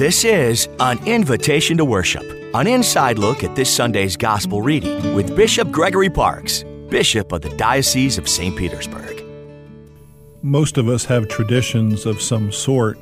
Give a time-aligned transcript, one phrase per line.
[0.00, 5.36] This is an invitation to worship, an inside look at this Sunday's gospel reading with
[5.36, 8.56] Bishop Gregory Parks, Bishop of the Diocese of St.
[8.56, 9.22] Petersburg.
[10.40, 12.98] Most of us have traditions of some sort.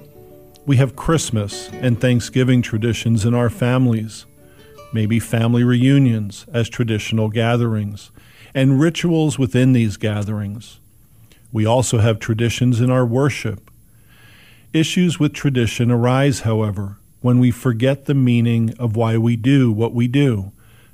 [0.66, 4.26] We have Christmas and Thanksgiving traditions in our families,
[4.92, 8.10] maybe family reunions as traditional gatherings,
[8.54, 10.80] and rituals within these gatherings.
[11.52, 13.70] We also have traditions in our worship.
[14.74, 19.94] Issues with tradition arise, however, when we forget the meaning of why we do what
[19.94, 20.52] we do,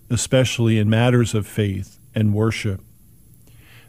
[0.09, 2.81] especially in matters of faith and worship.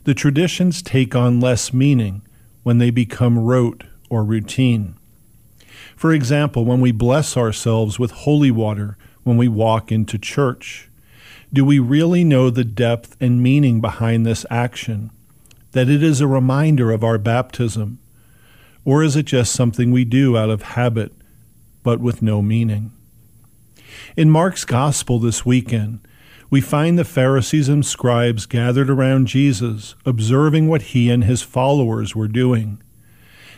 [0.06, 2.24] The traditions take on less meaning
[2.64, 4.96] when they become rote or routine.
[5.96, 10.90] For example, when we bless ourselves with holy water when we walk into church,
[11.54, 15.12] do we really know the depth and meaning behind this action?
[15.74, 18.00] That it is a reminder of our baptism?
[18.86, 21.12] Or is it just something we do out of habit,
[21.82, 22.92] but with no meaning?
[24.16, 26.08] In Mark's Gospel this weekend,
[26.52, 32.16] we find the Pharisees and scribes gathered around Jesus, observing what he and his followers
[32.16, 32.82] were doing.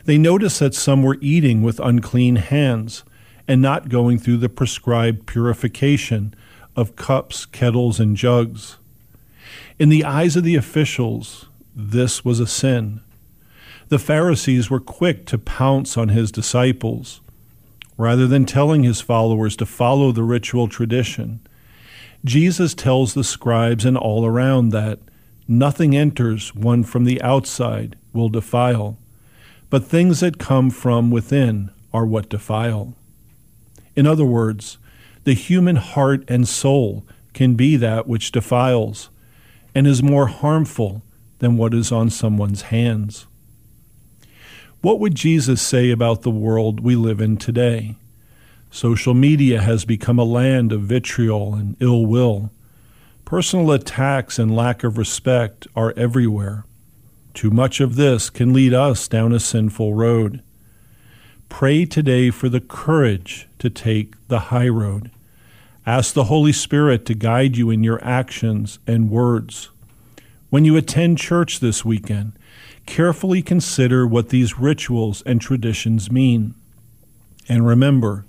[0.06, 3.04] They noticed that some were eating with unclean hands
[3.48, 6.34] and not going through the prescribed purification
[6.78, 8.78] of cups, kettles, and jugs.
[9.78, 13.02] In the eyes of the officials, this was a sin.
[13.90, 17.22] The Pharisees were quick to pounce on his disciples.
[17.96, 21.40] Rather than telling his followers to follow the ritual tradition,
[22.26, 25.00] Jesus tells the scribes and all around that
[25.48, 28.98] nothing enters one from the outside will defile,
[29.70, 32.94] but things that come from within are what defile.
[33.96, 34.78] In other words,
[35.24, 39.10] the human heart and soul can be that which defiles
[39.74, 41.04] and is more harmful
[41.40, 43.28] than what is on someone's hands.
[44.82, 47.96] What would Jesus say about the world we live in today?
[48.70, 52.52] Social media has become a land of vitriol and ill will.
[53.26, 56.64] Personal attacks and lack of respect are everywhere.
[57.34, 60.44] Too much of this can lead us down a sinful road.
[61.50, 65.10] Pray today for the courage to take the high road.
[65.88, 69.72] Ask the Holy Spirit to guide you in your actions and words.
[70.50, 72.34] When you attend church this weekend,
[72.86, 76.56] carefully consider what these rituals and traditions mean.
[77.50, 78.26] And remember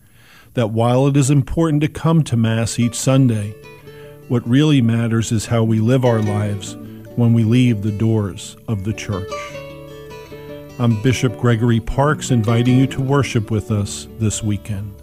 [0.55, 3.55] that while it is important to come to Mass each Sunday,
[4.29, 6.77] what really matters is how we live our lives
[7.17, 9.31] when we leave the doors of the church.
[10.79, 14.95] I'm Bishop Gregory Parks inviting you to worship with us this weekend.